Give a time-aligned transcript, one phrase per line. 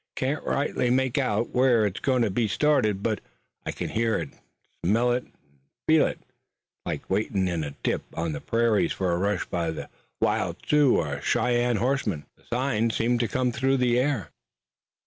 [0.01, 3.21] I can't rightly make out where it's going to be started, but
[3.67, 4.29] I can hear it,
[4.83, 5.33] smell it an'
[5.87, 6.17] feel it.
[6.23, 10.55] It's like waitin' in a dip on the prairies for a rush by the wild
[10.67, 12.25] Sioux or Cheyenne horsemen.
[12.35, 14.31] The signs seem to come through the air."